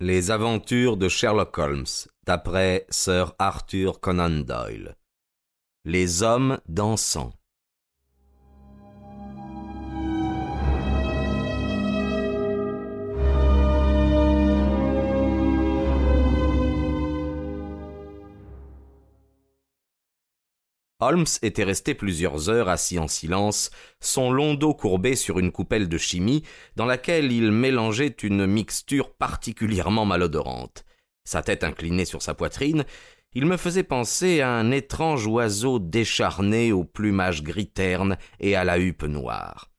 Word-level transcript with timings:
Les 0.00 0.30
aventures 0.30 0.96
de 0.96 1.08
Sherlock 1.08 1.58
Holmes, 1.58 2.06
d'après 2.24 2.86
Sir 2.88 3.34
Arthur 3.40 3.98
Conan 3.98 4.44
Doyle. 4.44 4.94
Les 5.84 6.22
hommes 6.22 6.60
dansants. 6.68 7.32
Holmes 21.00 21.26
était 21.42 21.62
resté 21.62 21.94
plusieurs 21.94 22.50
heures 22.50 22.68
assis 22.68 22.98
en 22.98 23.06
silence, 23.06 23.70
son 24.00 24.32
long 24.32 24.54
dos 24.54 24.74
courbé 24.74 25.14
sur 25.14 25.38
une 25.38 25.52
coupelle 25.52 25.88
de 25.88 25.96
chimie, 25.96 26.42
dans 26.74 26.86
laquelle 26.86 27.30
il 27.30 27.52
mélangeait 27.52 28.16
une 28.24 28.46
mixture 28.46 29.14
particulièrement 29.14 30.04
malodorante. 30.04 30.84
Sa 31.24 31.42
tête 31.42 31.62
inclinée 31.62 32.04
sur 32.04 32.20
sa 32.20 32.34
poitrine, 32.34 32.84
il 33.32 33.46
me 33.46 33.56
faisait 33.56 33.84
penser 33.84 34.40
à 34.40 34.50
un 34.50 34.72
étrange 34.72 35.26
oiseau 35.28 35.78
décharné 35.78 36.72
au 36.72 36.82
plumage 36.82 37.44
gris 37.44 37.70
terne 37.70 38.18
et 38.40 38.56
à 38.56 38.64
la 38.64 38.80
huppe 38.80 39.04
noire. 39.04 39.70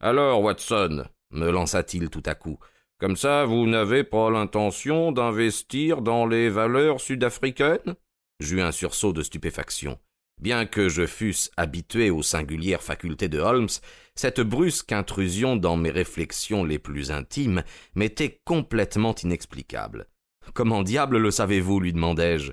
Alors, 0.00 0.42
Watson, 0.42 1.04
me 1.30 1.50
lança-t-il 1.50 2.10
tout 2.10 2.22
à 2.26 2.34
coup, 2.34 2.58
comme 2.98 3.16
ça 3.16 3.46
vous 3.46 3.66
n'avez 3.66 4.04
pas 4.04 4.28
l'intention 4.30 5.10
d'investir 5.10 6.02
dans 6.02 6.26
les 6.26 6.50
valeurs 6.50 7.00
sud-africaines? 7.00 7.94
J'eus 8.40 8.60
un 8.60 8.72
sursaut 8.72 9.14
de 9.14 9.22
stupéfaction. 9.22 9.98
Bien 10.40 10.64
que 10.64 10.88
je 10.88 11.06
fusse 11.06 11.50
habitué 11.58 12.08
aux 12.08 12.22
singulières 12.22 12.82
facultés 12.82 13.28
de 13.28 13.38
Holmes, 13.38 13.68
cette 14.14 14.40
brusque 14.40 14.90
intrusion 14.90 15.56
dans 15.56 15.76
mes 15.76 15.90
réflexions 15.90 16.64
les 16.64 16.78
plus 16.78 17.10
intimes 17.10 17.62
m'était 17.94 18.40
complètement 18.44 19.14
inexplicable. 19.14 20.06
Comment 20.54 20.82
diable 20.82 21.18
le 21.18 21.30
savez-vous 21.30 21.80
lui 21.80 21.92
demandai-je. 21.92 22.52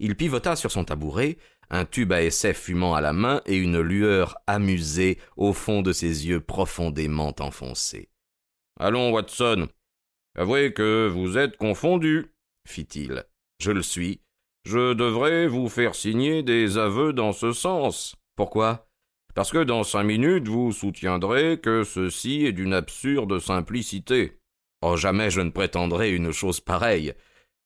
Il 0.00 0.16
pivota 0.16 0.56
sur 0.56 0.72
son 0.72 0.84
tabouret, 0.84 1.38
un 1.70 1.84
tube 1.84 2.12
à 2.12 2.22
essai 2.22 2.54
fumant 2.54 2.94
à 2.94 3.00
la 3.00 3.12
main 3.12 3.40
et 3.46 3.56
une 3.56 3.80
lueur 3.80 4.36
amusée 4.48 5.18
au 5.36 5.52
fond 5.52 5.82
de 5.82 5.92
ses 5.92 6.26
yeux 6.26 6.40
profondément 6.40 7.34
enfoncés. 7.38 8.10
Allons, 8.80 9.12
Watson. 9.12 9.68
Avouez 10.34 10.72
que 10.72 11.08
vous 11.08 11.38
êtes 11.38 11.56
confondu, 11.56 12.26
fit-il. 12.66 13.24
Je 13.60 13.70
le 13.70 13.82
suis, 13.82 14.22
je 14.64 14.92
devrais 14.92 15.46
vous 15.46 15.68
faire 15.68 15.94
signer 15.94 16.42
des 16.42 16.78
aveux 16.78 17.12
dans 17.12 17.32
ce 17.32 17.52
sens. 17.52 18.16
Pourquoi? 18.36 18.88
Parce 19.34 19.52
que 19.52 19.62
dans 19.62 19.84
cinq 19.84 20.04
minutes 20.04 20.48
vous 20.48 20.72
soutiendrez 20.72 21.60
que 21.60 21.84
ceci 21.84 22.44
est 22.44 22.52
d'une 22.52 22.74
absurde 22.74 23.38
simplicité. 23.38 24.38
Oh 24.82 24.96
jamais 24.96 25.30
je 25.30 25.40
ne 25.40 25.50
prétendrai 25.50 26.14
une 26.14 26.32
chose 26.32 26.60
pareille. 26.60 27.14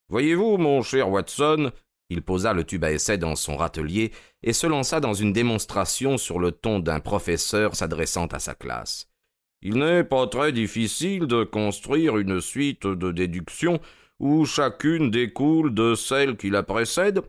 Voyez-vous, 0.08 0.58
mon 0.58 0.82
cher 0.82 1.10
Watson, 1.10 1.72
il 2.10 2.22
posa 2.22 2.52
le 2.52 2.64
tube 2.64 2.84
à 2.84 2.92
essai 2.92 3.16
dans 3.16 3.36
son 3.36 3.56
râtelier 3.56 4.12
et 4.42 4.52
se 4.52 4.66
lança 4.66 5.00
dans 5.00 5.14
une 5.14 5.32
démonstration 5.32 6.18
sur 6.18 6.38
le 6.38 6.52
ton 6.52 6.78
d'un 6.78 7.00
professeur 7.00 7.74
s'adressant 7.74 8.27
à 8.27 8.38
sa 8.38 8.54
classe. 8.54 9.08
Il 9.62 9.77
n'est 9.77 10.04
pas 10.04 10.27
très 10.27 10.52
difficile 10.52 11.27
de 11.27 11.44
construire 11.44 12.18
une 12.18 12.40
suite 12.40 12.86
de 12.86 13.12
déductions 13.12 13.80
où 14.22 14.46
chacune 14.46 15.10
découle 15.10 15.74
de 15.74 15.96
celle 15.96 16.36
qui 16.36 16.48
la 16.48 16.62
précède, 16.62 17.22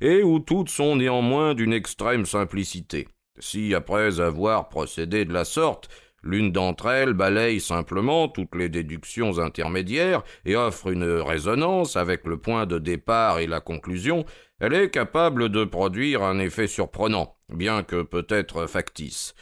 et 0.00 0.22
où 0.24 0.40
toutes 0.40 0.68
sont 0.68 0.96
néanmoins 0.96 1.54
d'une 1.54 1.72
extrême 1.72 2.26
simplicité. 2.26 3.08
Si, 3.38 3.74
après 3.74 4.20
avoir 4.20 4.68
procédé 4.68 5.24
de 5.24 5.32
la 5.32 5.44
sorte, 5.44 5.88
l'une 6.24 6.50
d'entre 6.50 6.88
elles 6.88 7.12
balaye 7.12 7.60
simplement 7.60 8.28
toutes 8.28 8.56
les 8.56 8.68
déductions 8.68 9.38
intermédiaires 9.38 10.24
et 10.44 10.56
offre 10.56 10.88
une 10.88 11.04
résonance 11.04 11.96
avec 11.96 12.26
le 12.26 12.38
point 12.38 12.66
de 12.66 12.78
départ 12.78 13.38
et 13.38 13.46
la 13.46 13.60
conclusion, 13.60 14.24
elle 14.58 14.74
est 14.74 14.90
capable 14.90 15.48
de 15.48 15.64
produire 15.64 16.24
un 16.24 16.40
effet 16.40 16.66
surprenant, 16.66 17.36
bien 17.48 17.84
que 17.84 18.02
peut-être 18.02 18.66
factice. 18.66 19.34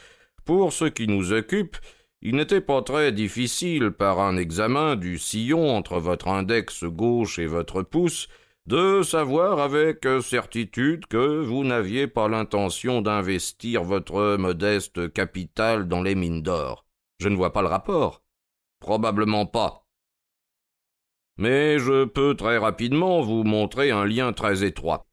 Pour 0.45 0.71
ce 0.71 0.85
qui 0.85 1.07
nous 1.07 1.33
occupe, 1.33 1.77
il 2.21 2.35
n'était 2.35 2.61
pas 2.61 2.81
très 2.81 3.11
difficile, 3.11 3.91
par 3.91 4.19
un 4.19 4.37
examen 4.37 4.95
du 4.95 5.17
sillon 5.17 5.75
entre 5.75 5.99
votre 5.99 6.27
index 6.27 6.83
gauche 6.83 7.39
et 7.39 7.45
votre 7.45 7.83
pouce, 7.83 8.27
de 8.65 9.03
savoir 9.03 9.59
avec 9.59 10.07
certitude 10.23 11.05
que 11.05 11.43
vous 11.43 11.63
n'aviez 11.63 12.07
pas 12.07 12.27
l'intention 12.27 13.01
d'investir 13.01 13.83
votre 13.83 14.37
modeste 14.37 15.13
capital 15.13 15.87
dans 15.87 16.01
les 16.01 16.15
mines 16.15 16.41
d'or. 16.41 16.85
Je 17.19 17.29
ne 17.29 17.35
vois 17.35 17.53
pas 17.53 17.61
le 17.61 17.67
rapport. 17.67 18.23
Probablement 18.79 19.45
pas. 19.45 19.85
Mais 21.37 21.79
je 21.79 22.05
peux 22.05 22.35
très 22.35 22.57
rapidement 22.57 23.21
vous 23.21 23.43
montrer 23.43 23.91
un 23.91 24.05
lien 24.05 24.33
très 24.33 24.63
étroit. 24.63 25.07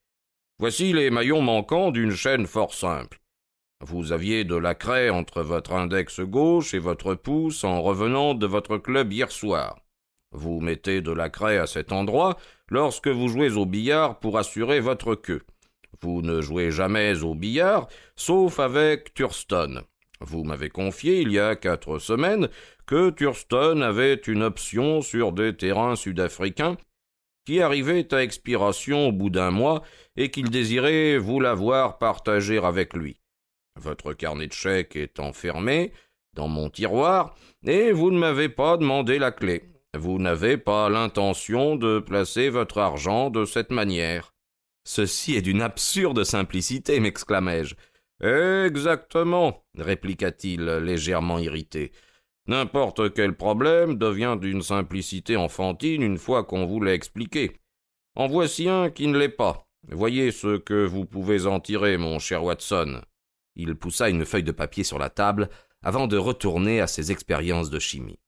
Voici 0.59 0.93
les 0.93 1.11
maillons 1.11 1.43
manquants 1.43 1.91
d'une 1.91 2.13
chaîne 2.13 2.47
fort 2.47 2.73
simple. 2.73 3.22
Vous 3.85 4.13
aviez 4.13 4.45
de 4.45 4.55
la 4.55 4.77
craie 4.77 5.11
entre 5.11 5.43
votre 5.43 5.73
index 5.73 6.21
gauche 6.21 6.73
et 6.73 6.79
votre 6.79 7.17
pouce 7.17 7.65
en 7.65 7.83
revenant 7.83 8.35
de 8.35 8.47
votre 8.47 8.79
club 8.79 9.13
hier 9.13 9.33
soir. 9.33 9.77
Vous 10.31 10.61
mettez 10.61 11.01
de 11.01 11.11
la 11.11 11.29
craie 11.29 11.59
à 11.59 11.67
cet 11.67 11.91
endroit 11.91 12.37
lorsque 12.69 13.09
vous 13.09 13.27
jouez 13.27 13.57
au 13.57 13.67
billard 13.67 14.21
pour 14.21 14.39
assurer 14.39 14.79
votre 14.79 15.17
queue. 15.17 15.43
Vous 16.01 16.23
ne 16.23 16.41
jouez 16.41 16.71
jamais 16.71 17.25
au 17.25 17.35
billard, 17.35 17.89
sauf 18.15 18.61
avec 18.61 19.15
Thurston. 19.15 19.83
Vous 20.21 20.45
m'avez 20.45 20.71
confié 20.71 21.21
il 21.21 21.33
y 21.33 21.41
a 21.41 21.57
quatre 21.57 21.99
semaines 21.99 22.49
que 22.87 23.11
Thurston 23.11 23.81
avait 23.81 24.15
une 24.15 24.45
option 24.45 25.03
sur 25.03 25.33
des 25.33 25.57
terrains 25.57 25.97
sud-africains 25.97 26.77
qui 27.45 27.61
arrivait 27.61 28.15
à 28.15 28.23
expiration 28.23 29.09
au 29.09 29.13
bout 29.13 29.31
d'un 29.31 29.51
mois 29.51 29.83
et 30.17 30.31
qu'il 30.31 30.51
désirait 30.51 31.19
vous 31.19 31.41
l'avoir 31.41 31.99
partagé 31.99 32.59
avec 32.59 32.95
lui. 32.95 33.22
Votre 33.77 34.13
carnet 34.13 34.47
de 34.47 34.53
chèques 34.53 34.97
est 34.97 35.19
enfermé 35.19 35.93
dans 36.35 36.49
mon 36.49 36.71
tiroir, 36.71 37.35
et 37.67 37.93
vous 37.93 38.11
ne 38.11 38.19
m'avez 38.19 38.49
pas 38.49 38.77
demandé 38.77 39.19
la 39.19 39.33
clé. 39.33 39.65
Vous 39.95 40.19
n'avez 40.19 40.57
pas 40.57 40.89
l'intention 40.89 41.77
de 41.77 41.99
placer 41.99 42.49
votre 42.49 42.79
argent 42.79 43.29
de 43.29 43.45
cette 43.45 43.71
manière. 43.71 44.33
Ceci 44.85 45.37
est 45.37 45.43
d'une 45.43 45.61
absurde 45.61 46.25
simplicité, 46.25 46.99
m'exclamai-je. 47.01 47.75
Exactement, 48.23 49.65
répliqua-t-il 49.77 50.65
légèrement 50.65 51.39
irrité. 51.39 51.93
N'importe 52.47 53.13
quel 53.15 53.35
problème 53.37 53.97
devient 53.97 54.37
d'une 54.41 54.63
simplicité 54.63 55.37
enfantine 55.37 56.03
une 56.03 56.19
fois 56.19 56.45
qu'on 56.45 56.67
vous 56.67 56.81
l'a 56.81 56.95
expliqué. 56.95 57.61
En 58.17 58.27
voici 58.27 58.69
un 58.69 58.91
qui 58.91 59.07
ne 59.07 59.19
l'est 59.19 59.29
pas. 59.29 59.69
Voyez 59.89 60.31
ce 60.33 60.57
que 60.57 60.85
vous 60.87 61.05
pouvez 61.05 61.47
en 61.47 61.61
tirer, 61.61 61.99
mon 61.99 62.19
cher 62.19 62.43
Watson. 62.43 63.03
Il 63.57 63.75
poussa 63.77 64.09
une 64.09 64.25
feuille 64.25 64.43
de 64.43 64.53
papier 64.53 64.85
sur 64.85 64.99
la 64.99 65.11
table 65.11 65.49
avant 65.83 66.07
de 66.07 66.17
retourner 66.17 66.81
à 66.81 66.87
ses 66.87 67.13
expériences 67.13 67.71
de 67.71 67.79
chimie. 67.79 68.21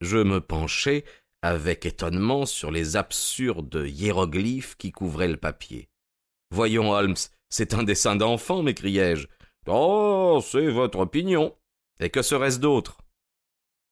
Je 0.00 0.18
me 0.18 0.40
penchai 0.40 1.04
avec 1.42 1.86
étonnement 1.86 2.44
sur 2.44 2.70
les 2.70 2.96
absurdes 2.96 3.84
hiéroglyphes 3.86 4.76
qui 4.76 4.92
couvraient 4.92 5.28
le 5.28 5.36
papier. 5.36 5.88
Voyons, 6.50 6.90
Holmes, 6.90 7.16
c'est 7.48 7.74
un 7.74 7.82
dessin 7.82 8.16
d'enfant, 8.16 8.62
m'écriai-je. 8.62 9.28
Oh, 9.66 10.40
c'est 10.42 10.68
votre 10.70 10.98
opinion. 10.98 11.56
Et 12.00 12.10
que 12.10 12.22
serait-ce 12.22 12.58
d'autre? 12.58 12.98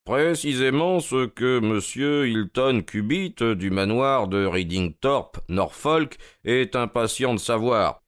Précisément 0.05 0.99
ce 0.99 1.25
que 1.25 1.57
M. 1.57 2.27
Hilton 2.29 2.83
Cubitt 2.85 3.41
du 3.41 3.71
manoir 3.71 4.27
de 4.27 4.45
Readingthorpe, 4.45 5.39
Norfolk, 5.49 6.17
est 6.43 6.75
impatient 6.75 7.33
de 7.33 7.39
savoir. 7.39 8.04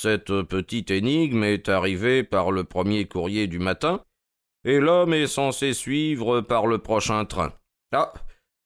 Cette 0.00 0.42
petite 0.42 0.92
énigme 0.92 1.42
est 1.42 1.68
arrivée 1.68 2.22
par 2.22 2.52
le 2.52 2.62
premier 2.62 3.06
courrier 3.06 3.48
du 3.48 3.58
matin, 3.58 4.04
et 4.64 4.78
l'homme 4.78 5.12
est 5.12 5.26
censé 5.26 5.72
suivre 5.72 6.40
par 6.40 6.68
le 6.68 6.78
prochain 6.78 7.24
train. 7.24 7.52
Ah. 7.90 8.12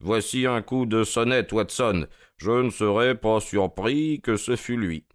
Voici 0.01 0.45
un 0.45 0.61
coup 0.61 0.85
de 0.85 1.05
sonnette, 1.05 1.51
Watson. 1.53 2.07
Je 2.37 2.51
ne 2.51 2.69
serais 2.69 3.15
pas 3.15 3.41
surpris 3.41 4.21
que 4.21 4.37
ce 4.37 4.57
fût 4.57 4.77
lui. 4.77 5.07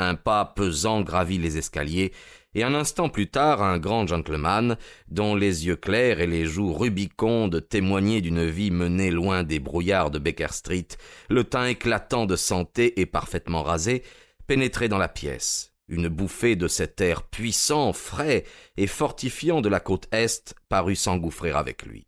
Un 0.00 0.16
pas 0.16 0.44
pesant 0.44 1.02
gravit 1.02 1.38
les 1.38 1.58
escaliers, 1.58 2.10
et 2.56 2.64
un 2.64 2.74
instant 2.74 3.08
plus 3.08 3.30
tard 3.30 3.62
un 3.62 3.78
grand 3.78 4.08
gentleman, 4.08 4.76
dont 5.06 5.36
les 5.36 5.66
yeux 5.66 5.76
clairs 5.76 6.20
et 6.20 6.26
les 6.26 6.44
joues 6.44 6.72
rubicondes 6.72 7.68
témoignaient 7.68 8.20
d'une 8.20 8.46
vie 8.46 8.72
menée 8.72 9.12
loin 9.12 9.44
des 9.44 9.60
brouillards 9.60 10.10
de 10.10 10.18
Baker 10.18 10.50
Street, 10.50 10.88
le 11.30 11.44
teint 11.44 11.66
éclatant 11.66 12.26
de 12.26 12.34
santé 12.34 13.00
et 13.00 13.06
parfaitement 13.06 13.62
rasé, 13.62 14.02
pénétrait 14.52 14.90
dans 14.90 14.98
la 14.98 15.08
pièce. 15.08 15.72
Une 15.88 16.08
bouffée 16.08 16.56
de 16.56 16.68
cet 16.68 17.00
air 17.00 17.22
puissant, 17.22 17.94
frais 17.94 18.44
et 18.76 18.86
fortifiant 18.86 19.62
de 19.62 19.70
la 19.70 19.80
côte 19.80 20.08
Est 20.12 20.54
parut 20.68 20.94
s'engouffrer 20.94 21.52
avec 21.52 21.84
lui. 21.84 22.06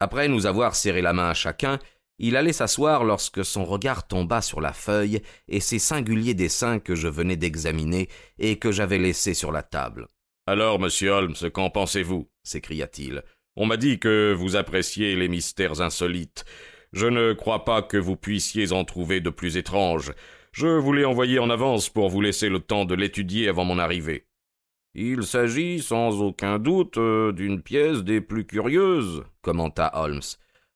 Après 0.00 0.28
nous 0.28 0.44
avoir 0.44 0.76
serré 0.76 1.00
la 1.00 1.14
main 1.14 1.30
à 1.30 1.32
chacun, 1.32 1.78
il 2.18 2.36
allait 2.36 2.52
s'asseoir 2.52 3.04
lorsque 3.04 3.42
son 3.42 3.64
regard 3.64 4.06
tomba 4.06 4.42
sur 4.42 4.60
la 4.60 4.74
feuille 4.74 5.22
et 5.48 5.60
ces 5.60 5.78
singuliers 5.78 6.34
dessins 6.34 6.78
que 6.78 6.94
je 6.94 7.08
venais 7.08 7.38
d'examiner 7.38 8.10
et 8.38 8.58
que 8.58 8.70
j'avais 8.70 8.98
laissés 8.98 9.32
sur 9.32 9.50
la 9.50 9.62
table. 9.62 10.06
Alors, 10.46 10.78
monsieur 10.78 11.08
Holmes, 11.08 11.36
qu'en 11.54 11.70
pensez-vous? 11.70 12.28
s'écria-t-il. 12.42 13.22
On 13.56 13.64
m'a 13.64 13.78
dit 13.78 13.98
que 13.98 14.34
vous 14.36 14.56
appréciez 14.56 15.16
les 15.16 15.28
mystères 15.28 15.80
insolites. 15.80 16.44
Je 16.92 17.06
ne 17.06 17.32
crois 17.32 17.64
pas 17.64 17.80
que 17.80 17.96
vous 17.96 18.16
puissiez 18.16 18.72
en 18.72 18.84
trouver 18.84 19.22
de 19.22 19.30
plus 19.30 19.56
étranges. 19.56 20.12
Je 20.52 20.66
vous 20.66 20.92
l'ai 20.92 21.04
envoyé 21.04 21.38
en 21.38 21.50
avance 21.50 21.88
pour 21.88 22.08
vous 22.08 22.20
laisser 22.20 22.48
le 22.48 22.60
temps 22.60 22.84
de 22.84 22.94
l'étudier 22.94 23.48
avant 23.48 23.64
mon 23.64 23.78
arrivée. 23.78 24.26
Il 24.94 25.22
s'agit 25.22 25.80
sans 25.80 26.20
aucun 26.20 26.58
doute 26.58 26.98
euh, 26.98 27.30
d'une 27.32 27.62
pièce 27.62 28.02
des 28.02 28.20
plus 28.20 28.44
curieuses, 28.44 29.22
commenta 29.40 29.92
Holmes. 29.94 30.20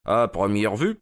À 0.05 0.29
première 0.29 0.76
vue, 0.76 1.00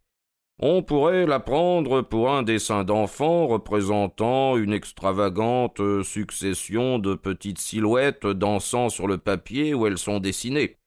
on 0.58 0.82
pourrait 0.82 1.26
la 1.26 1.40
prendre 1.40 2.02
pour 2.02 2.30
un 2.30 2.42
dessin 2.42 2.84
d'enfant 2.84 3.46
représentant 3.46 4.56
une 4.56 4.72
extravagante 4.72 5.80
succession 6.04 6.98
de 6.98 7.14
petites 7.14 7.58
silhouettes 7.58 8.26
dansant 8.26 8.88
sur 8.88 9.06
le 9.06 9.18
papier 9.18 9.74
où 9.74 9.86
elles 9.86 9.98
sont 9.98 10.20
dessinées. 10.20 10.78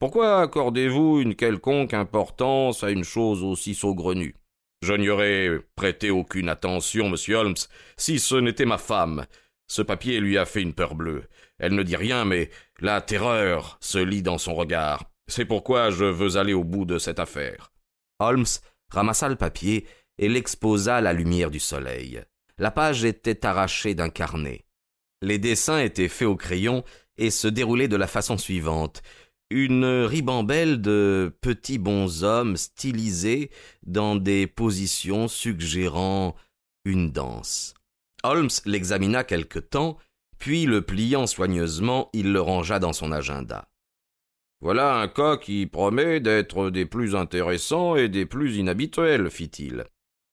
Pourquoi 0.00 0.40
accordez-vous 0.40 1.20
une 1.20 1.34
quelconque 1.34 1.94
importance 1.94 2.82
à 2.82 2.90
une 2.90 3.04
chose 3.04 3.44
aussi 3.44 3.74
saugrenue? 3.74 4.34
Je 4.82 4.94
n'y 4.94 5.10
aurais 5.10 5.58
prêté 5.76 6.10
aucune 6.10 6.48
attention, 6.48 7.10
monsieur 7.10 7.36
Holmes, 7.36 7.54
si 7.98 8.18
ce 8.18 8.36
n'était 8.36 8.64
ma 8.64 8.78
femme. 8.78 9.26
Ce 9.66 9.82
papier 9.82 10.20
lui 10.20 10.38
a 10.38 10.46
fait 10.46 10.62
une 10.62 10.72
peur 10.72 10.94
bleue. 10.94 11.24
Elle 11.58 11.74
ne 11.74 11.82
dit 11.82 11.96
rien, 11.96 12.24
mais 12.24 12.50
la 12.80 13.02
terreur 13.02 13.76
se 13.80 13.98
lit 13.98 14.22
dans 14.22 14.38
son 14.38 14.54
regard. 14.54 15.04
C'est 15.28 15.44
pourquoi 15.44 15.90
je 15.90 16.06
veux 16.06 16.38
aller 16.38 16.54
au 16.54 16.64
bout 16.64 16.86
de 16.86 16.98
cette 16.98 17.20
affaire. 17.20 17.72
Holmes 18.20 18.46
ramassa 18.90 19.28
le 19.28 19.36
papier 19.36 19.86
et 20.16 20.28
l'exposa 20.28 20.96
à 20.96 21.00
la 21.02 21.12
lumière 21.12 21.50
du 21.50 21.60
soleil. 21.60 22.22
La 22.56 22.70
page 22.70 23.04
était 23.04 23.44
arrachée 23.44 23.94
d'un 23.94 24.08
carnet. 24.08 24.64
Les 25.22 25.38
dessins 25.38 25.78
étaient 25.78 26.08
faits 26.08 26.28
au 26.28 26.36
crayon 26.36 26.84
et 27.18 27.30
se 27.30 27.48
déroulaient 27.48 27.88
de 27.88 27.96
la 27.96 28.06
façon 28.06 28.38
suivante. 28.38 29.02
Une 29.50 29.84
ribambelle 29.84 30.80
de 30.80 31.32
petits 31.40 31.78
bonshommes 31.78 32.56
stylisés 32.56 33.50
dans 33.84 34.14
des 34.14 34.46
positions 34.46 35.26
suggérant 35.26 36.36
une 36.84 37.10
danse. 37.10 37.74
Holmes 38.22 38.50
l'examina 38.64 39.24
quelque 39.24 39.58
temps, 39.58 39.98
puis 40.38 40.66
le 40.66 40.82
pliant 40.82 41.26
soigneusement, 41.26 42.10
il 42.12 42.32
le 42.32 42.40
rangea 42.40 42.78
dans 42.78 42.92
son 42.92 43.10
agenda. 43.10 43.68
Voilà 44.60 45.00
un 45.00 45.08
cas 45.08 45.36
qui 45.36 45.66
promet 45.66 46.20
d'être 46.20 46.70
des 46.70 46.86
plus 46.86 47.14
intéressants 47.16 47.96
et 47.96 48.08
des 48.08 48.26
plus 48.26 48.56
inhabituels, 48.56 49.30
fit-il. 49.30 49.84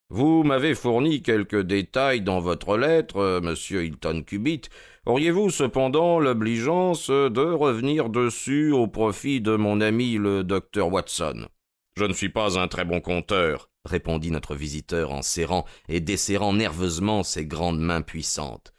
Vous 0.10 0.44
m'avez 0.44 0.74
fourni 0.74 1.22
quelques 1.22 1.62
détails 1.62 2.22
dans 2.22 2.40
votre 2.40 2.78
lettre, 2.78 3.42
monsieur 3.44 3.84
Hilton 3.84 4.24
Cubitt. 4.26 4.70
Auriez-vous 5.06 5.50
cependant 5.50 6.22
l'obligeance 6.22 7.10
de 7.10 7.42
revenir 7.42 8.10
dessus 8.10 8.72
au 8.72 8.88
profit 8.88 9.42
de 9.42 9.58
mon 9.58 9.82
ami 9.82 10.14
le 10.14 10.46
docteur 10.46 10.94
Watson? 10.94 11.50
Je 11.98 12.06
ne 12.06 12.14
suis 12.14 12.30
pas 12.30 12.58
un 12.58 12.70
très 12.70 12.86
bon 12.86 13.02
conteur, 13.02 13.70
répondit 13.84 14.32
notre 14.32 14.56
visiteur 14.56 15.12
en 15.12 15.22
serrant 15.22 15.66
et 15.90 16.00
desserrant 16.00 16.54
nerveusement 16.54 17.24
ses 17.24 17.46
grandes 17.46 17.82
mains 17.82 18.02
puissantes. 18.02 18.74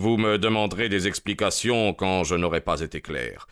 Vous 0.00 0.16
me 0.16 0.36
demanderez 0.36 0.88
des 0.88 1.06
explications 1.06 1.94
quand 1.94 2.24
je 2.24 2.34
n'aurai 2.34 2.60
pas 2.60 2.80
été 2.80 3.00
clair. 3.00 3.46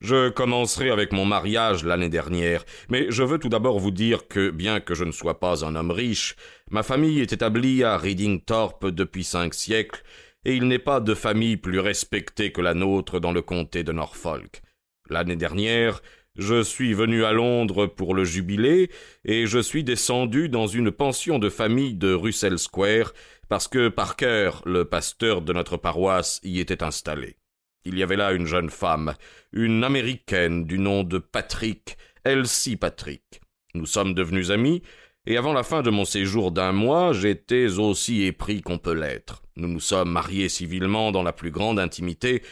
Je 0.00 0.28
commencerai 0.28 0.90
avec 0.90 1.12
mon 1.12 1.24
mariage 1.24 1.84
l'année 1.84 2.08
dernière, 2.08 2.64
mais 2.88 3.06
je 3.10 3.24
veux 3.24 3.38
tout 3.38 3.48
d'abord 3.48 3.80
vous 3.80 3.90
dire 3.90 4.28
que, 4.28 4.50
bien 4.50 4.78
que 4.78 4.94
je 4.94 5.04
ne 5.04 5.10
sois 5.10 5.40
pas 5.40 5.64
un 5.64 5.74
homme 5.74 5.90
riche, 5.90 6.36
ma 6.70 6.84
famille 6.84 7.20
est 7.20 7.32
établie 7.32 7.82
à 7.82 7.96
Reading 7.96 8.40
Thorpe 8.40 8.86
depuis 8.86 9.24
cinq 9.24 9.54
siècles, 9.54 10.04
et 10.44 10.54
il 10.54 10.68
n'est 10.68 10.78
pas 10.78 11.00
de 11.00 11.14
famille 11.14 11.56
plus 11.56 11.80
respectée 11.80 12.52
que 12.52 12.60
la 12.60 12.74
nôtre 12.74 13.18
dans 13.18 13.32
le 13.32 13.42
comté 13.42 13.82
de 13.82 13.90
Norfolk. 13.90 14.62
L'année 15.10 15.34
dernière, 15.34 16.00
je 16.36 16.62
suis 16.62 16.94
venu 16.94 17.24
à 17.24 17.32
Londres 17.32 17.86
pour 17.86 18.14
le 18.14 18.24
jubilé, 18.24 18.90
et 19.24 19.46
je 19.46 19.58
suis 19.58 19.82
descendu 19.82 20.48
dans 20.48 20.68
une 20.68 20.92
pension 20.92 21.40
de 21.40 21.48
famille 21.48 21.94
de 21.94 22.14
Russell 22.14 22.60
Square, 22.60 23.12
parce 23.48 23.66
que 23.66 23.88
Parker, 23.88 24.50
le 24.64 24.84
pasteur 24.84 25.42
de 25.42 25.52
notre 25.52 25.76
paroisse, 25.76 26.38
y 26.44 26.60
était 26.60 26.84
installé. 26.84 27.37
Il 27.84 27.98
y 27.98 28.02
avait 28.02 28.16
là 28.16 28.32
une 28.32 28.46
jeune 28.46 28.70
femme, 28.70 29.14
une 29.52 29.84
américaine 29.84 30.64
du 30.64 30.78
nom 30.78 31.04
de 31.04 31.18
Patrick, 31.18 31.96
Elsie 32.24 32.76
Patrick. 32.76 33.40
Nous 33.74 33.86
sommes 33.86 34.14
devenus 34.14 34.50
amis, 34.50 34.82
et 35.26 35.36
avant 35.36 35.52
la 35.52 35.62
fin 35.62 35.82
de 35.82 35.90
mon 35.90 36.04
séjour 36.04 36.52
d'un 36.52 36.72
mois, 36.72 37.12
j'étais 37.12 37.78
aussi 37.78 38.24
épris 38.24 38.62
qu'on 38.62 38.78
peut 38.78 38.94
l'être. 38.94 39.42
Nous 39.56 39.68
nous 39.68 39.80
sommes 39.80 40.10
mariés 40.10 40.48
civilement 40.48 41.12
dans 41.12 41.22
la 41.22 41.32
plus 41.32 41.50
grande 41.50 41.78
intimité, 41.78 42.42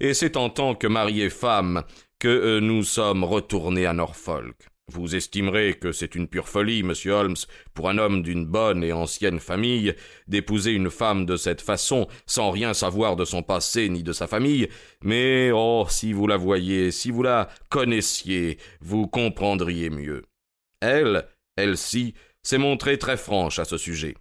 et 0.00 0.14
c'est 0.14 0.36
en 0.36 0.48
tant 0.48 0.74
que 0.74 0.86
mari 0.86 1.20
et 1.20 1.30
femme 1.30 1.84
que 2.18 2.28
euh, 2.28 2.60
nous 2.60 2.84
sommes 2.84 3.24
retournés 3.24 3.86
à 3.86 3.92
Norfolk. 3.92 4.71
Vous 4.88 5.14
estimerez 5.14 5.74
que 5.74 5.92
c'est 5.92 6.14
une 6.14 6.26
pure 6.26 6.48
folie, 6.48 6.82
monsieur 6.82 7.12
Holmes, 7.12 7.36
pour 7.72 7.88
un 7.88 7.98
homme 7.98 8.22
d'une 8.22 8.44
bonne 8.44 8.82
et 8.82 8.92
ancienne 8.92 9.38
famille, 9.38 9.94
d'épouser 10.26 10.72
une 10.72 10.90
femme 10.90 11.24
de 11.24 11.36
cette 11.36 11.60
façon, 11.60 12.08
sans 12.26 12.50
rien 12.50 12.74
savoir 12.74 13.14
de 13.16 13.24
son 13.24 13.42
passé 13.42 13.88
ni 13.88 14.02
de 14.02 14.12
sa 14.12 14.26
famille, 14.26 14.68
mais 15.02 15.50
oh, 15.54 15.86
si 15.88 16.12
vous 16.12 16.26
la 16.26 16.36
voyiez, 16.36 16.90
si 16.90 17.10
vous 17.10 17.22
la 17.22 17.48
connaissiez, 17.68 18.58
vous 18.80 19.06
comprendriez 19.06 19.88
mieux. 19.88 20.24
Elle, 20.80 21.28
elle-ci, 21.56 22.14
s'est 22.42 22.58
montrée 22.58 22.98
très 22.98 23.16
franche 23.16 23.60
à 23.60 23.64
ce 23.64 23.78
sujet. 23.78 24.16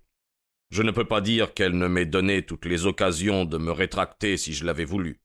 Je 0.70 0.84
ne 0.84 0.92
peux 0.92 1.06
pas 1.06 1.22
dire 1.22 1.54
qu'elle 1.54 1.78
ne 1.78 1.88
m'ait 1.88 2.06
donné 2.06 2.44
toutes 2.44 2.66
les 2.66 2.86
occasions 2.86 3.46
de 3.46 3.58
me 3.58 3.72
rétracter 3.72 4.38
si 4.38 4.54
je 4.54 4.66
l'avais 4.66 4.86
voulu. 4.86 5.21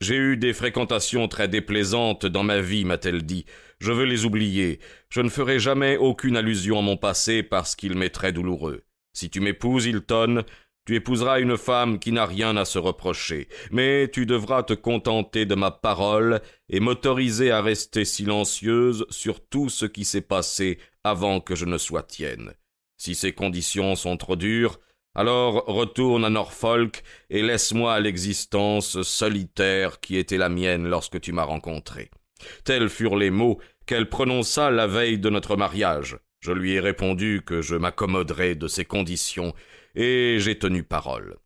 J'ai 0.00 0.16
eu 0.16 0.36
des 0.38 0.54
fréquentations 0.54 1.28
très 1.28 1.46
déplaisantes 1.46 2.24
dans 2.24 2.42
ma 2.42 2.62
vie, 2.62 2.86
m'a-t-elle 2.86 3.22
dit. 3.22 3.44
Je 3.80 3.92
veux 3.92 4.06
les 4.06 4.24
oublier. 4.24 4.80
Je 5.10 5.20
ne 5.20 5.28
ferai 5.28 5.58
jamais 5.58 5.98
aucune 5.98 6.38
allusion 6.38 6.78
à 6.78 6.82
mon 6.82 6.96
passé 6.96 7.42
parce 7.42 7.76
qu'il 7.76 7.98
m'est 7.98 8.08
très 8.08 8.32
douloureux. 8.32 8.82
Si 9.12 9.28
tu 9.28 9.40
m'épouses, 9.40 9.84
Hilton, 9.84 10.44
tu 10.86 10.94
épouseras 10.94 11.40
une 11.40 11.58
femme 11.58 11.98
qui 11.98 12.12
n'a 12.12 12.24
rien 12.24 12.56
à 12.56 12.64
se 12.64 12.78
reprocher, 12.78 13.48
mais 13.70 14.08
tu 14.10 14.24
devras 14.24 14.62
te 14.62 14.72
contenter 14.72 15.44
de 15.44 15.54
ma 15.54 15.70
parole 15.70 16.40
et 16.70 16.80
m'autoriser 16.80 17.50
à 17.50 17.60
rester 17.60 18.06
silencieuse 18.06 19.04
sur 19.10 19.46
tout 19.46 19.68
ce 19.68 19.84
qui 19.84 20.06
s'est 20.06 20.22
passé 20.22 20.78
avant 21.04 21.40
que 21.40 21.54
je 21.54 21.66
ne 21.66 21.76
sois 21.76 22.02
tienne. 22.02 22.54
Si 22.96 23.14
ces 23.14 23.32
conditions 23.32 23.96
sont 23.96 24.16
trop 24.16 24.36
dures, 24.36 24.80
alors 25.14 25.64
retourne 25.66 26.24
à 26.24 26.30
Norfolk 26.30 27.02
et 27.30 27.42
laisse-moi 27.42 27.98
l'existence 28.00 29.02
solitaire 29.02 30.00
qui 30.00 30.16
était 30.16 30.38
la 30.38 30.48
mienne 30.48 30.88
lorsque 30.88 31.20
tu 31.20 31.32
m'as 31.32 31.44
rencontré. 31.44 32.10
Tels 32.64 32.88
furent 32.88 33.16
les 33.16 33.30
mots 33.30 33.58
qu'elle 33.86 34.08
prononça 34.08 34.70
la 34.70 34.86
veille 34.86 35.18
de 35.18 35.30
notre 35.30 35.56
mariage. 35.56 36.18
Je 36.40 36.52
lui 36.52 36.72
ai 36.72 36.80
répondu 36.80 37.42
que 37.44 37.60
je 37.60 37.74
m'accommoderais 37.74 38.54
de 38.54 38.66
ces 38.66 38.84
conditions, 38.84 39.52
et 39.94 40.36
j'ai 40.38 40.58
tenu 40.58 40.82
parole. 40.82 41.36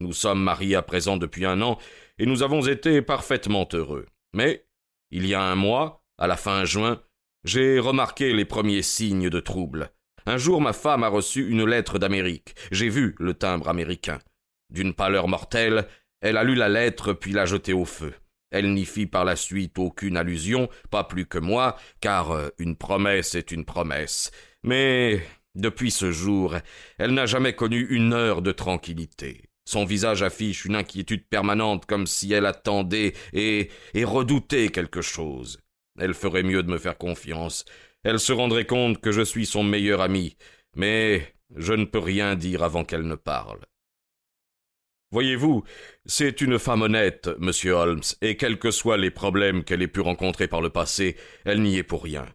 Nous 0.00 0.12
sommes 0.12 0.42
mariés 0.42 0.76
à 0.76 0.82
présent 0.82 1.16
depuis 1.16 1.44
un 1.44 1.60
an, 1.62 1.78
et 2.18 2.26
nous 2.26 2.42
avons 2.42 2.64
été 2.66 3.02
parfaitement 3.02 3.68
heureux. 3.72 4.06
Mais, 4.32 4.66
il 5.10 5.26
y 5.26 5.34
a 5.34 5.42
un 5.42 5.54
mois, 5.54 6.04
à 6.18 6.26
la 6.26 6.36
fin 6.36 6.64
juin, 6.64 7.02
j'ai 7.42 7.78
remarqué 7.78 8.32
les 8.32 8.44
premiers 8.44 8.82
signes 8.82 9.30
de 9.30 9.40
trouble. 9.40 9.90
Un 10.26 10.38
jour, 10.38 10.60
ma 10.60 10.72
femme 10.72 11.04
a 11.04 11.08
reçu 11.08 11.48
une 11.48 11.66
lettre 11.66 11.98
d'Amérique. 11.98 12.54
J'ai 12.70 12.88
vu 12.88 13.14
le 13.18 13.34
timbre 13.34 13.68
américain. 13.68 14.18
D'une 14.70 14.94
pâleur 14.94 15.28
mortelle, 15.28 15.86
elle 16.22 16.38
a 16.38 16.44
lu 16.44 16.54
la 16.54 16.70
lettre 16.70 17.12
puis 17.12 17.32
l'a 17.32 17.44
jetée 17.44 17.74
au 17.74 17.84
feu. 17.84 18.14
Elle 18.50 18.72
n'y 18.72 18.86
fit 18.86 19.06
par 19.06 19.26
la 19.26 19.36
suite 19.36 19.78
aucune 19.78 20.16
allusion, 20.16 20.68
pas 20.90 21.04
plus 21.04 21.26
que 21.26 21.38
moi, 21.38 21.76
car 22.00 22.30
euh, 22.30 22.48
une 22.58 22.76
promesse 22.76 23.34
est 23.34 23.50
une 23.50 23.66
promesse. 23.66 24.30
Mais 24.62 25.22
depuis 25.54 25.90
ce 25.90 26.10
jour, 26.10 26.54
elle 26.96 27.12
n'a 27.12 27.26
jamais 27.26 27.54
connu 27.54 27.86
une 27.90 28.14
heure 28.14 28.40
de 28.40 28.52
tranquillité. 28.52 29.42
Son 29.66 29.84
visage 29.84 30.22
affiche 30.22 30.64
une 30.64 30.76
inquiétude 30.76 31.26
permanente 31.28 31.84
comme 31.84 32.06
si 32.06 32.32
elle 32.32 32.46
attendait 32.46 33.12
et, 33.32 33.70
et 33.92 34.04
redoutait 34.04 34.68
quelque 34.68 35.02
chose. 35.02 35.58
Elle 35.98 36.14
ferait 36.14 36.42
mieux 36.42 36.62
de 36.62 36.70
me 36.70 36.78
faire 36.78 36.96
confiance 36.96 37.64
elle 38.04 38.20
se 38.20 38.32
rendrait 38.32 38.66
compte 38.66 39.00
que 39.00 39.12
je 39.12 39.22
suis 39.22 39.46
son 39.46 39.64
meilleur 39.64 40.00
ami, 40.00 40.36
mais 40.76 41.34
je 41.56 41.72
ne 41.72 41.84
peux 41.84 41.98
rien 41.98 42.36
dire 42.36 42.62
avant 42.62 42.84
qu'elle 42.84 43.06
ne 43.06 43.14
parle. 43.14 43.60
Voyez-vous, 45.10 45.62
c'est 46.06 46.40
une 46.40 46.58
femme 46.58 46.82
honnête, 46.82 47.30
monsieur 47.38 47.72
Holmes, 47.72 48.02
et 48.20 48.36
quels 48.36 48.58
que 48.58 48.70
soient 48.70 48.96
les 48.96 49.10
problèmes 49.10 49.62
qu'elle 49.62 49.82
ait 49.82 49.88
pu 49.88 50.00
rencontrer 50.00 50.48
par 50.48 50.60
le 50.60 50.70
passé, 50.70 51.16
elle 51.44 51.62
n'y 51.62 51.76
est 51.76 51.84
pour 51.84 52.02
rien. 52.02 52.26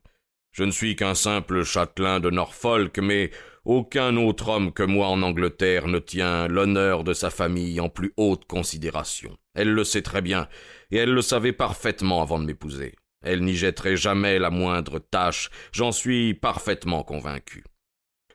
Je 0.52 0.64
ne 0.64 0.72
suis 0.72 0.96
qu'un 0.96 1.14
simple 1.14 1.64
châtelain 1.64 2.20
de 2.20 2.30
Norfolk, 2.30 2.98
mais 3.00 3.32
aucun 3.66 4.16
autre 4.16 4.48
homme 4.48 4.72
que 4.72 4.84
moi 4.84 5.08
en 5.08 5.22
Angleterre 5.22 5.88
ne 5.88 6.00
tient 6.00 6.48
l'honneur 6.48 7.04
de 7.04 7.14
sa 7.14 7.30
famille 7.30 7.80
en 7.82 7.90
plus 7.90 8.14
haute 8.18 8.46
considération. 8.46 9.38
Elle 9.54 9.74
le 9.74 9.84
sait 9.84 10.02
très 10.02 10.22
bien, 10.22 10.48
et 10.90 10.98
elle 10.98 11.14
le 11.14 11.22
savait 11.22 11.54
parfaitement 11.54 12.22
avant 12.22 12.40
de 12.40 12.46
m'épouser. 12.46 12.96
Elle 13.22 13.44
n'y 13.44 13.56
jetterait 13.56 13.98
jamais 13.98 14.40
la 14.40 14.50
moindre 14.50 15.00
tâche, 15.00 15.50
j'en 15.72 15.92
suis 15.92 16.34
parfaitement 16.34 17.04
convaincu. 17.04 17.64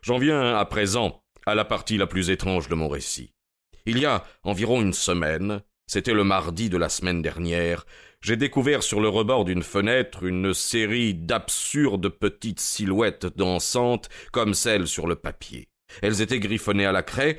J'en 0.01 0.17
viens 0.17 0.55
à 0.55 0.65
présent 0.65 1.23
à 1.45 1.55
la 1.55 1.65
partie 1.65 1.97
la 1.97 2.07
plus 2.07 2.29
étrange 2.29 2.69
de 2.69 2.75
mon 2.75 2.87
récit. 2.87 3.33
Il 3.85 3.99
y 3.99 4.05
a 4.05 4.23
environ 4.43 4.81
une 4.81 4.93
semaine, 4.93 5.61
c'était 5.87 6.13
le 6.13 6.23
mardi 6.23 6.69
de 6.69 6.77
la 6.77 6.89
semaine 6.89 7.21
dernière, 7.21 7.85
j'ai 8.25 8.37
découvert 8.37 8.81
sur 8.81 9.01
le 9.01 9.07
rebord 9.07 9.45
d'une 9.45 9.61
fenêtre 9.61 10.23
une 10.23 10.55
série 10.55 11.13
d'absurdes 11.13 12.09
petites 12.09 12.59
silhouettes 12.59 13.27
dansantes 13.37 14.09
comme 14.31 14.55
celles 14.55 14.87
sur 14.87 15.05
le 15.05 15.15
papier. 15.15 15.67
Elles 16.01 16.21
étaient 16.21 16.39
griffonnées 16.39 16.87
à 16.87 16.91
la 16.91 17.03
craie. 17.03 17.37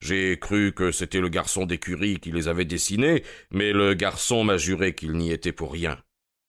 J'ai 0.00 0.38
cru 0.38 0.72
que 0.72 0.92
c'était 0.92 1.20
le 1.20 1.28
garçon 1.28 1.66
d'écurie 1.66 2.20
qui 2.20 2.30
les 2.30 2.46
avait 2.46 2.64
dessinées, 2.64 3.24
mais 3.50 3.72
le 3.72 3.94
garçon 3.94 4.44
m'a 4.44 4.58
juré 4.58 4.94
qu'il 4.94 5.14
n'y 5.14 5.32
était 5.32 5.50
pour 5.50 5.72
rien. 5.72 5.98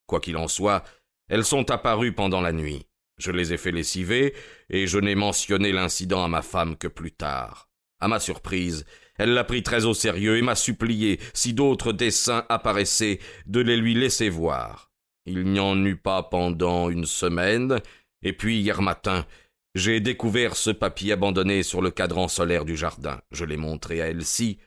Quoi 0.09 0.19
qu'il 0.19 0.37
en 0.37 0.47
soit, 0.47 0.83
elles 1.27 1.45
sont 1.45 1.69
apparues 1.69 2.13
pendant 2.13 2.41
la 2.41 2.51
nuit. 2.51 2.87
Je 3.19 3.29
les 3.29 3.53
ai 3.53 3.57
fait 3.57 3.71
lessiver, 3.71 4.33
et 4.71 4.87
je 4.87 4.97
n'ai 4.97 5.13
mentionné 5.13 5.71
l'incident 5.71 6.23
à 6.23 6.27
ma 6.27 6.41
femme 6.41 6.77
que 6.77 6.87
plus 6.87 7.11
tard. 7.11 7.69
À 7.99 8.07
ma 8.07 8.19
surprise, 8.19 8.85
elle 9.19 9.35
l'a 9.35 9.43
pris 9.43 9.61
très 9.61 9.85
au 9.85 9.93
sérieux 9.93 10.37
et 10.37 10.41
m'a 10.41 10.55
supplié, 10.55 11.19
si 11.35 11.53
d'autres 11.53 11.93
dessins 11.93 12.43
apparaissaient, 12.49 13.19
de 13.45 13.59
les 13.59 13.77
lui 13.77 13.93
laisser 13.93 14.29
voir. 14.29 14.91
Il 15.27 15.43
n'y 15.43 15.59
en 15.59 15.85
eut 15.85 15.95
pas 15.95 16.23
pendant 16.23 16.89
une 16.89 17.05
semaine, 17.05 17.79
et 18.23 18.33
puis 18.33 18.61
hier 18.61 18.81
matin, 18.81 19.27
j'ai 19.75 19.99
découvert 19.99 20.55
ce 20.55 20.71
papier 20.71 21.11
abandonné 21.11 21.61
sur 21.61 21.83
le 21.83 21.91
cadran 21.91 22.27
solaire 22.27 22.65
du 22.65 22.75
jardin. 22.75 23.21
Je 23.29 23.45
l'ai 23.45 23.57
montré 23.57 24.01
à 24.01 24.07
Elsie, 24.07 24.57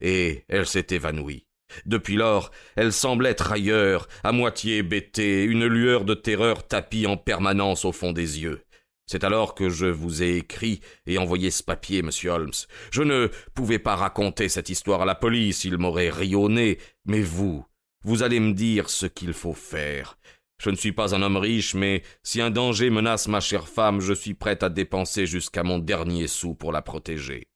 et 0.00 0.44
elle 0.46 0.66
s'est 0.68 0.86
évanouie. 0.90 1.44
Depuis 1.86 2.16
lors, 2.16 2.50
elle 2.76 2.92
semble 2.92 3.26
être 3.26 3.52
ailleurs, 3.52 4.08
à 4.24 4.32
moitié 4.32 4.78
hébétée, 4.78 5.44
une 5.44 5.66
lueur 5.66 6.04
de 6.04 6.14
terreur 6.14 6.66
tapie 6.66 7.06
en 7.06 7.16
permanence 7.16 7.84
au 7.84 7.92
fond 7.92 8.12
des 8.12 8.40
yeux. 8.40 8.62
C'est 9.06 9.24
alors 9.24 9.54
que 9.54 9.68
je 9.68 9.86
vous 9.86 10.22
ai 10.22 10.36
écrit 10.36 10.80
et 11.06 11.18
envoyé 11.18 11.50
ce 11.50 11.62
papier, 11.62 12.02
monsieur 12.02 12.30
Holmes. 12.30 12.52
Je 12.90 13.02
ne 13.02 13.28
pouvais 13.54 13.78
pas 13.78 13.96
raconter 13.96 14.48
cette 14.48 14.70
histoire 14.70 15.02
à 15.02 15.04
la 15.04 15.14
police, 15.14 15.64
il 15.64 15.76
m'aurait 15.76 16.10
rionné, 16.10 16.78
mais 17.04 17.20
vous, 17.20 17.64
vous 18.04 18.22
allez 18.22 18.40
me 18.40 18.52
dire 18.52 18.88
ce 18.88 19.06
qu'il 19.06 19.32
faut 19.32 19.54
faire. 19.54 20.16
Je 20.62 20.70
ne 20.70 20.76
suis 20.76 20.92
pas 20.92 21.14
un 21.14 21.22
homme 21.22 21.36
riche, 21.36 21.74
mais 21.74 22.02
si 22.22 22.40
un 22.40 22.50
danger 22.50 22.88
menace 22.88 23.26
ma 23.26 23.40
chère 23.40 23.68
femme, 23.68 24.00
je 24.00 24.12
suis 24.12 24.34
prêt 24.34 24.62
à 24.62 24.68
dépenser 24.68 25.26
jusqu'à 25.26 25.64
mon 25.64 25.78
dernier 25.78 26.28
sou 26.28 26.54
pour 26.54 26.72
la 26.72 26.82
protéger. 26.82 27.48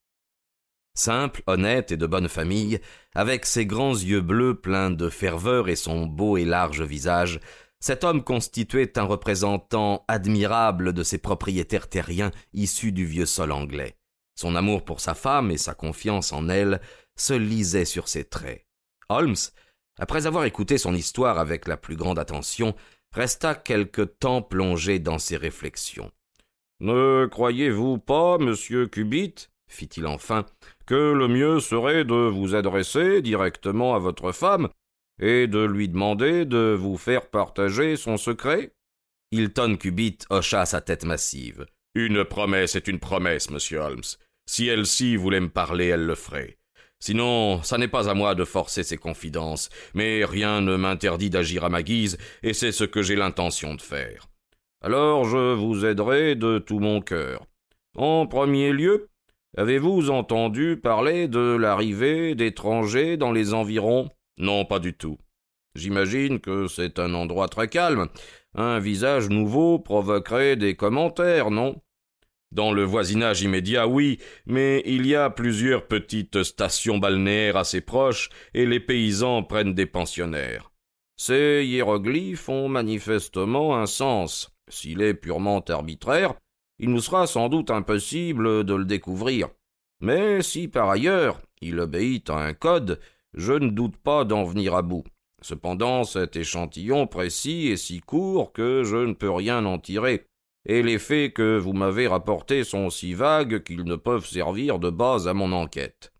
Simple, 0.96 1.42
honnête 1.46 1.92
et 1.92 1.98
de 1.98 2.06
bonne 2.06 2.28
famille, 2.28 2.80
avec 3.14 3.44
ses 3.44 3.66
grands 3.66 3.94
yeux 3.94 4.22
bleus 4.22 4.58
pleins 4.58 4.90
de 4.90 5.10
ferveur 5.10 5.68
et 5.68 5.76
son 5.76 6.06
beau 6.06 6.38
et 6.38 6.46
large 6.46 6.80
visage, 6.80 7.38
cet 7.80 8.02
homme 8.02 8.24
constituait 8.24 8.98
un 8.98 9.02
représentant 9.02 10.06
admirable 10.08 10.94
de 10.94 11.02
ces 11.02 11.18
propriétaires 11.18 11.90
terriens 11.90 12.30
issus 12.54 12.92
du 12.92 13.04
vieux 13.04 13.26
sol 13.26 13.52
anglais. 13.52 13.98
Son 14.36 14.56
amour 14.56 14.86
pour 14.86 15.00
sa 15.00 15.14
femme 15.14 15.50
et 15.50 15.58
sa 15.58 15.74
confiance 15.74 16.32
en 16.32 16.48
elle 16.48 16.80
se 17.14 17.34
lisaient 17.34 17.84
sur 17.84 18.08
ses 18.08 18.24
traits. 18.24 18.66
Holmes, 19.10 19.36
après 19.98 20.26
avoir 20.26 20.44
écouté 20.46 20.78
son 20.78 20.94
histoire 20.94 21.38
avec 21.38 21.68
la 21.68 21.76
plus 21.76 21.96
grande 21.96 22.18
attention, 22.18 22.74
resta 23.12 23.54
quelque 23.54 24.02
temps 24.02 24.40
plongé 24.40 24.98
dans 24.98 25.18
ses 25.18 25.36
réflexions. 25.36 26.10
Ne 26.80 27.26
croyez-vous 27.26 27.98
pas, 27.98 28.38
monsieur 28.38 28.86
Cubitt, 28.86 29.50
fit-il 29.68 30.06
enfin, 30.06 30.46
que 30.86 31.12
le 31.12 31.28
mieux 31.28 31.60
serait 31.60 32.04
de 32.04 32.28
vous 32.28 32.54
adresser 32.54 33.22
directement 33.22 33.94
à 33.94 33.98
votre 33.98 34.32
femme 34.32 34.68
et 35.20 35.46
de 35.46 35.64
lui 35.64 35.88
demander 35.88 36.44
de 36.44 36.76
vous 36.78 36.96
faire 36.96 37.28
partager 37.28 37.96
son 37.96 38.16
secret? 38.16 38.72
Hilton 39.32 39.76
Cubitt 39.76 40.26
hocha 40.30 40.66
sa 40.66 40.80
tête 40.80 41.04
massive. 41.04 41.66
Une 41.94 42.24
promesse 42.24 42.76
est 42.76 42.88
une 42.88 43.00
promesse, 43.00 43.50
monsieur 43.50 43.78
Holmes. 43.78 44.02
Si 44.48 44.68
Elsie 44.68 45.16
voulait 45.16 45.40
me 45.40 45.48
parler, 45.48 45.86
elle 45.86 46.06
le 46.06 46.14
ferait. 46.14 46.58
Sinon, 47.00 47.62
ça 47.62 47.78
n'est 47.78 47.88
pas 47.88 48.08
à 48.08 48.14
moi 48.14 48.34
de 48.34 48.44
forcer 48.44 48.82
ses 48.82 48.96
confidences, 48.96 49.68
mais 49.94 50.24
rien 50.24 50.60
ne 50.60 50.76
m'interdit 50.76 51.30
d'agir 51.30 51.64
à 51.64 51.68
ma 51.68 51.82
guise, 51.82 52.16
et 52.42 52.54
c'est 52.54 52.72
ce 52.72 52.84
que 52.84 53.02
j'ai 53.02 53.16
l'intention 53.16 53.74
de 53.74 53.82
faire. 53.82 54.28
Alors 54.82 55.24
je 55.24 55.54
vous 55.54 55.84
aiderai 55.84 56.36
de 56.36 56.58
tout 56.58 56.78
mon 56.78 57.00
cœur. 57.00 57.46
En 57.96 58.26
premier 58.26 58.72
lieu, 58.72 59.08
avez-vous 59.56 60.10
entendu 60.10 60.76
parler 60.76 61.28
de 61.28 61.56
l'arrivée 61.56 62.34
d'étrangers 62.34 63.16
dans 63.16 63.32
les 63.32 63.54
environs? 63.54 64.10
Non, 64.38 64.64
pas 64.64 64.78
du 64.78 64.94
tout. 64.94 65.18
J'imagine 65.74 66.40
que 66.40 66.68
c'est 66.68 66.98
un 66.98 67.14
endroit 67.14 67.48
très 67.48 67.68
calme. 67.68 68.08
Un 68.54 68.78
visage 68.78 69.28
nouveau 69.28 69.78
provoquerait 69.78 70.56
des 70.56 70.74
commentaires, 70.74 71.50
non? 71.50 71.82
Dans 72.52 72.72
le 72.72 72.84
voisinage 72.84 73.42
immédiat, 73.42 73.86
oui, 73.86 74.18
mais 74.46 74.82
il 74.86 75.06
y 75.06 75.14
a 75.14 75.30
plusieurs 75.30 75.86
petites 75.86 76.42
stations 76.42 76.98
balnéaires 76.98 77.56
assez 77.56 77.80
proches, 77.80 78.30
et 78.54 78.64
les 78.64 78.80
paysans 78.80 79.42
prennent 79.42 79.74
des 79.74 79.86
pensionnaires. 79.86 80.70
Ces 81.16 81.64
hiéroglyphes 81.66 82.48
ont 82.48 82.68
manifestement 82.68 83.76
un 83.76 83.86
sens. 83.86 84.56
S'il 84.68 85.02
est 85.02 85.14
purement 85.14 85.60
arbitraire, 85.60 86.34
il 86.78 86.90
nous 86.90 87.00
sera 87.00 87.26
sans 87.26 87.48
doute 87.48 87.70
impossible 87.70 88.64
de 88.64 88.74
le 88.74 88.84
découvrir. 88.84 89.48
Mais 90.00 90.42
si 90.42 90.68
par 90.68 90.90
ailleurs 90.90 91.40
il 91.60 91.80
obéit 91.80 92.28
à 92.30 92.36
un 92.36 92.54
code, 92.54 93.00
je 93.34 93.52
ne 93.52 93.70
doute 93.70 93.96
pas 93.96 94.24
d'en 94.24 94.44
venir 94.44 94.74
à 94.74 94.82
bout. 94.82 95.04
Cependant, 95.42 96.04
cet 96.04 96.36
échantillon 96.36 97.06
précis 97.06 97.68
est 97.68 97.76
si 97.76 98.00
court 98.00 98.52
que 98.52 98.82
je 98.84 98.96
ne 98.96 99.12
peux 99.12 99.30
rien 99.30 99.64
en 99.64 99.78
tirer, 99.78 100.26
et 100.64 100.82
les 100.82 100.98
faits 100.98 101.34
que 101.34 101.58
vous 101.58 101.72
m'avez 101.72 102.06
rapportés 102.06 102.64
sont 102.64 102.90
si 102.90 103.14
vagues 103.14 103.62
qu'ils 103.62 103.84
ne 103.84 103.96
peuvent 103.96 104.26
servir 104.26 104.78
de 104.78 104.90
base 104.90 105.28
à 105.28 105.34
mon 105.34 105.52
enquête. 105.52 106.12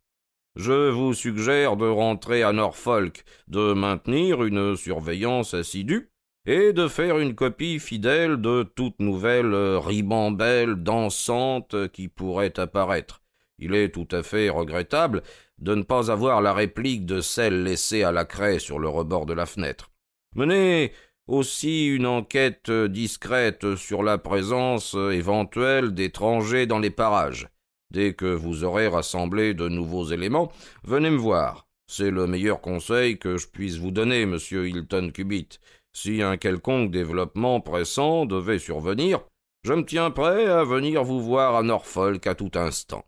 Je 0.55 0.91
vous 0.91 1.13
suggère 1.13 1.77
de 1.77 1.87
rentrer 1.87 2.43
à 2.43 2.53
Norfolk, 2.53 3.25
de 3.49 3.73
maintenir 3.73 4.45
une 4.45 4.77
surveillance 4.77 5.55
assidue, 5.55 6.11
et 6.47 6.73
de 6.73 6.87
faire 6.87 7.19
une 7.19 7.35
copie 7.35 7.81
fidèle 7.81 8.41
de 8.41 8.63
toute 8.63 9.01
nouvelle 9.01 9.55
ribambelle 9.55 10.77
dansante 10.77 11.89
qui 11.89 12.09
pourrait 12.09 12.59
apparaître. 12.59 13.21
Il 13.59 13.75
est 13.75 13.91
tout 13.91 14.09
à 14.13 14.23
fait 14.23 14.49
regrettable 14.49 15.23
de 15.59 15.75
ne 15.75 15.83
pas 15.83 16.11
avoir 16.11 16.41
la 16.43 16.53
réplique 16.53 17.05
de 17.05 17.21
celle 17.21 17.65
laissée 17.65 18.05
à 18.05 18.13
la 18.13 18.25
craie 18.25 18.59
sur 18.59 18.79
le 18.79 18.89
rebord 18.89 19.27
de 19.27 19.33
la 19.33 19.47
fenêtre. 19.47 19.91
Menez 20.35 20.93
aussi 21.27 21.89
une 21.89 22.07
enquête 22.07 22.71
discrète 22.71 23.75
sur 23.75 24.03
la 24.03 24.19
présence 24.19 24.95
éventuelle 24.95 25.95
d'étrangers 25.95 26.67
dans 26.67 26.79
les 26.79 26.91
parages. 26.91 27.49
Dès 27.91 28.15
que 28.15 28.27
vous 28.27 28.63
aurez 28.63 28.87
rassemblé 28.87 29.55
de 29.55 29.69
nouveaux 29.69 30.05
éléments, 30.05 30.53
venez 30.85 31.11
me 31.11 31.17
voir. 31.17 31.67
C'est 31.89 32.11
le 32.11 32.27
meilleur 32.27 32.61
conseil 32.61 33.19
que 33.19 33.37
je 33.37 33.47
puisse 33.47 33.77
vous 33.77 33.93
donner, 33.93 34.27
monsieur 34.27 34.69
Hilton 34.69 35.11
Cubitt. 35.15 35.61
Si 35.99 36.21
un 36.21 36.37
quelconque 36.37 36.91
développement 36.91 37.63
pressant 37.63 38.27
devait 38.27 38.59
survenir, 38.59 39.25
je 39.63 39.73
me 39.73 39.83
tiens 39.83 40.11
prêt 40.11 40.45
à 40.45 40.63
venir 40.63 41.03
vous 41.03 41.23
voir 41.23 41.57
à 41.57 41.63
Norfolk 41.63 42.27
à 42.27 42.35
tout 42.35 42.51
instant. 42.55 43.07